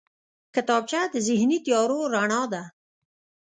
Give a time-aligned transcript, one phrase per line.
[0.55, 2.63] کتابچه د ذهني تیارو رڼا ده